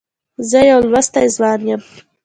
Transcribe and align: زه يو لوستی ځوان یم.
زه 0.49 0.59
يو 0.71 0.79
لوستی 0.91 1.27
ځوان 1.35 1.59
یم. 1.69 1.81